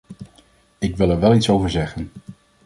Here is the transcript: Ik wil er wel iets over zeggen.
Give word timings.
Ik 0.77 0.97
wil 0.97 1.09
er 1.09 1.19
wel 1.19 1.33
iets 1.35 1.49
over 1.49 1.69
zeggen. 1.69 2.09